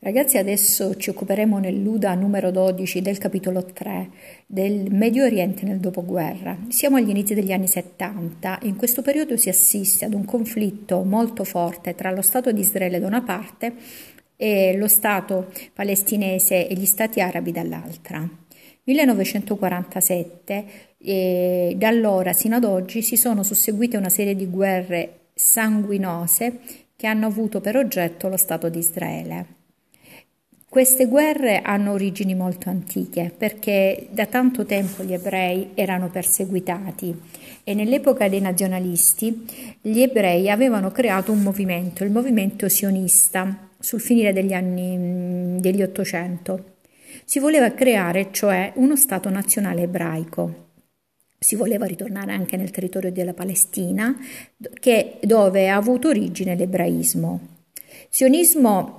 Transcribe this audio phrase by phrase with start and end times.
[0.00, 4.10] Ragazzi, adesso ci occuperemo nell'Uda numero 12 del capitolo 3
[4.46, 6.56] del Medio Oriente nel dopoguerra.
[6.68, 11.02] Siamo agli inizi degli anni 70 e in questo periodo si assiste ad un conflitto
[11.02, 13.74] molto forte tra lo Stato di Israele da una parte
[14.36, 18.20] e lo Stato palestinese e gli Stati arabi dall'altra.
[18.84, 20.64] 1947
[20.96, 26.60] e da allora sino ad oggi si sono susseguite una serie di guerre sanguinose
[26.94, 29.57] che hanno avuto per oggetto lo Stato di Israele.
[30.70, 37.18] Queste guerre hanno origini molto antiche perché da tanto tempo gli ebrei erano perseguitati
[37.64, 39.46] e nell'epoca dei nazionalisti
[39.80, 46.76] gli ebrei avevano creato un movimento, il movimento sionista, sul finire degli anni degli Ottocento.
[47.24, 50.66] Si voleva creare cioè uno Stato nazionale ebraico.
[51.38, 54.14] Si voleva ritornare anche nel territorio della Palestina,
[54.78, 57.56] che, dove ha avuto origine l'ebraismo.
[58.10, 58.97] Sionismo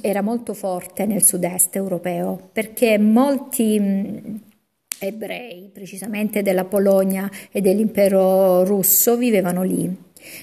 [0.00, 4.34] era molto forte nel sud-est europeo perché molti mm,
[4.98, 9.94] ebrei, precisamente della Polonia e dell'impero russo, vivevano lì.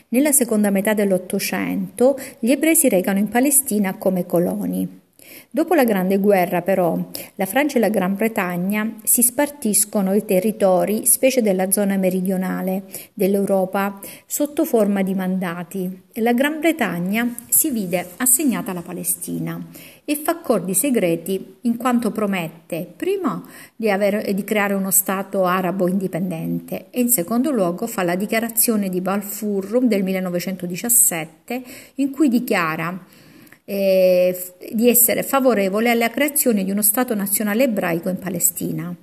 [0.09, 5.05] Nella seconda metà dell'Ottocento gli ebrei si recano in Palestina come coloni.
[5.49, 6.97] Dopo la Grande Guerra, però,
[7.35, 13.99] la Francia e la Gran Bretagna si spartiscono i territori, specie della zona meridionale dell'Europa,
[14.25, 16.03] sotto forma di mandati.
[16.15, 19.63] La Gran Bretagna si vide assegnata alla Palestina
[20.09, 23.43] e fa accordi segreti in quanto promette, prima,
[23.75, 28.89] di, avere, di creare uno Stato arabo indipendente e in secondo luogo fa la dichiarazione
[28.89, 31.63] di Balfour del 1917
[31.95, 33.05] in cui dichiara
[33.69, 38.95] eh, di essere favorevole alla creazione di uno Stato nazionale ebraico in Palestina.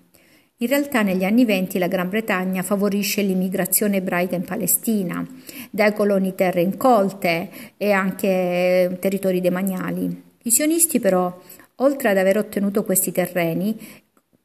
[0.58, 5.26] In realtà negli anni venti la Gran Bretagna favorisce l'immigrazione ebraica in Palestina,
[5.70, 10.22] dai coloni terre incolte e anche territori demaniali.
[10.44, 11.38] I sionisti però,
[11.76, 13.76] oltre ad aver ottenuto questi terreni,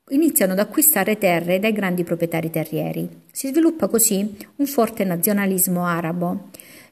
[0.09, 3.07] iniziano ad acquistare terre dai grandi proprietari terrieri.
[3.31, 6.49] Si sviluppa così un forte nazionalismo arabo.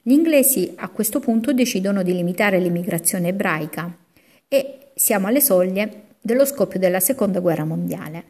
[0.08, 3.94] Gli inglesi a questo punto decidono di limitare l'immigrazione ebraica
[4.48, 8.24] e siamo alle soglie dello scoppio della Seconda Guerra Mondiale.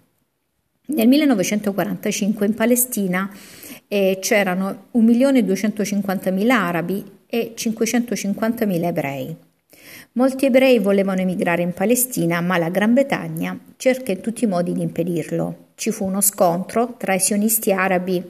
[0.88, 3.31] Nel 1945 in Palestina
[3.88, 9.35] eh, c'erano 1.250.000 arabi e 550.000 ebrei.
[10.13, 14.73] Molti ebrei volevano emigrare in Palestina, ma la Gran Bretagna cerca in tutti i modi
[14.73, 15.65] di impedirlo.
[15.75, 18.23] Ci fu uno scontro tra i sionisti arabi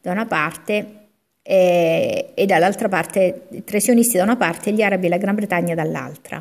[0.00, 1.00] da una parte
[1.42, 5.16] e, e dall'altra parte, tra i sionisti da una parte e gli arabi e la
[5.18, 6.40] Gran Bretagna dall'altra.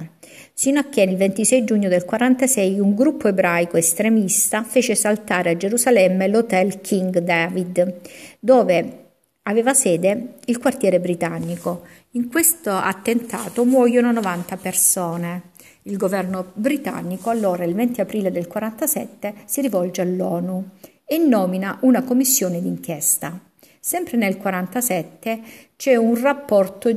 [0.53, 5.57] Sino a che il 26 giugno del 1946 un gruppo ebraico estremista fece saltare a
[5.57, 7.95] Gerusalemme l'hotel King David,
[8.39, 8.99] dove
[9.43, 11.83] aveva sede il quartiere britannico.
[12.11, 15.49] In questo attentato muoiono 90 persone.
[15.83, 20.63] Il governo britannico, allora il 20 aprile del 1947, si rivolge all'ONU
[21.03, 23.50] e nomina una commissione d'inchiesta.
[23.83, 25.41] Sempre nel 1947
[25.75, 26.95] c'è un rapporto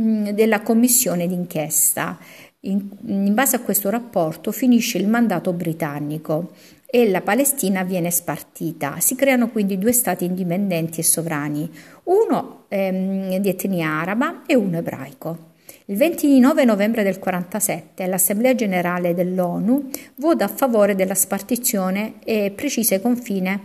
[0.00, 2.18] mm, della commissione d'inchiesta.
[2.60, 6.52] In, in, base a questo rapporto finisce il mandato britannico
[6.86, 8.98] e la Palestina viene spartita.
[8.98, 11.70] Si creano quindi due stati indipendenti e sovrani,
[12.04, 15.50] uno ehm, di etnia araba e uno ebraico.
[15.86, 22.94] Il 29 novembre del 1947 l'Assemblea generale dell'ONU vota a favore della spartizione e precisa
[22.94, 23.60] i confini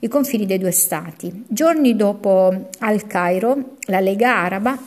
[0.00, 1.44] i confini dei due stati.
[1.48, 4.78] Giorni dopo al Cairo, la Lega Araba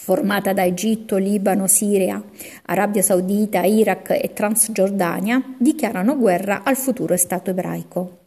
[0.00, 2.22] formata da Egitto, Libano, Siria,
[2.66, 8.18] Arabia Saudita, Iraq e Transgiordania, dichiarano guerra al futuro Stato ebraico.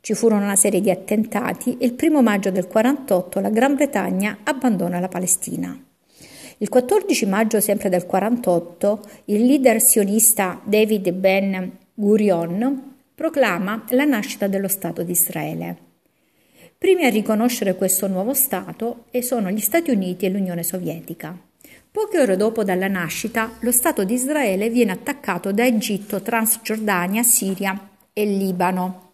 [0.00, 4.38] Ci furono una serie di attentati e il primo maggio del 48 la Gran Bretagna
[4.44, 5.76] abbandona la Palestina.
[6.58, 14.46] Il 14 maggio sempre del 48 il leader sionista David Ben Gurion proclama la nascita
[14.46, 15.76] dello Stato di Israele.
[16.76, 21.34] Primi a riconoscere questo nuovo Stato sono gli Stati Uniti e l'Unione Sovietica.
[21.90, 27.88] Poche ore dopo dalla nascita, lo Stato di Israele viene attaccato da Egitto, Transgiordania, Siria
[28.12, 29.12] e Libano.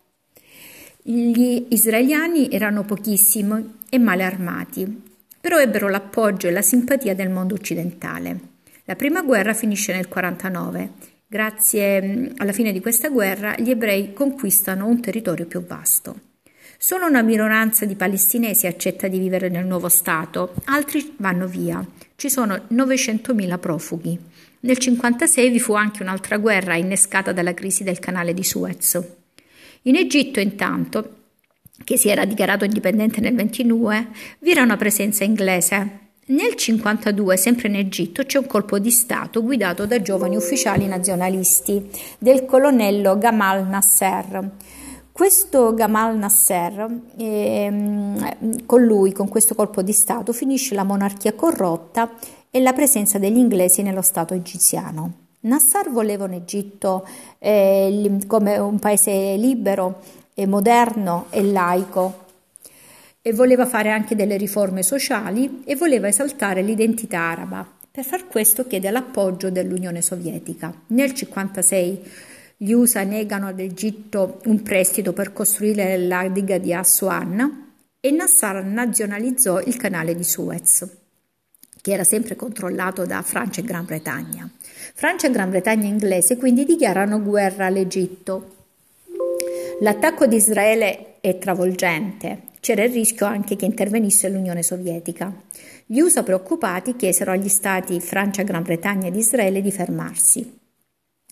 [1.00, 5.02] Gli israeliani erano pochissimi e male armati,
[5.40, 8.50] però ebbero l'appoggio e la simpatia del mondo occidentale.
[8.86, 14.12] La prima guerra finisce nel 1949 Grazie mm, alla fine di questa guerra gli ebrei
[14.12, 16.14] conquistano un territorio più vasto.
[16.76, 21.82] Solo una minoranza di palestinesi accetta di vivere nel nuovo Stato, altri vanno via.
[22.16, 24.10] Ci sono 900.000 profughi.
[24.10, 29.00] Nel 1956 vi fu anche un'altra guerra innescata dalla crisi del canale di Suez.
[29.84, 31.20] In Egitto, intanto,
[31.82, 34.08] che si era dichiarato indipendente nel 1929,
[34.40, 39.42] vi era una presenza inglese Nel 1952, sempre in Egitto, c'è un colpo di Stato
[39.42, 44.50] guidato da giovani ufficiali nazionalisti del colonnello Gamal Nasser.
[45.10, 52.12] Questo Gamal Nasser, ehm, con lui, con questo colpo di Stato, finisce la monarchia corrotta
[52.50, 55.14] e la presenza degli inglesi nello Stato egiziano.
[55.40, 57.04] Nasser voleva un Egitto
[57.40, 59.98] eh, come un paese libero,
[60.34, 62.20] e moderno e laico,
[63.22, 67.66] e voleva fare anche delle riforme sociali e voleva esaltare l'identità araba.
[67.90, 70.66] Per far questo chiede l'appoggio dell'Unione Sovietica.
[70.88, 72.02] Nel 1956
[72.56, 77.70] gli USA negano ad Egitto un prestito per costruire la diga di Aswan
[78.00, 80.86] e Nasser nazionalizzò il canale di Suez,
[81.80, 84.48] che era sempre controllato da Francia e Gran Bretagna.
[84.94, 88.56] Francia e Gran Bretagna inglese quindi dichiarano guerra all'Egitto.
[89.80, 95.34] L'attacco di Israele è travolgente, c'era il rischio anche che intervenisse l'Unione Sovietica.
[95.84, 100.60] Gli USA preoccupati chiesero agli stati Francia, Gran Bretagna ed Israele di fermarsi.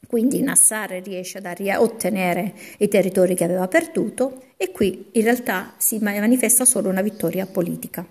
[0.09, 5.99] Quindi Nassar riesce a ottenere i territori che aveva perduto e qui in realtà si
[6.01, 8.05] manifesta solo una vittoria politica.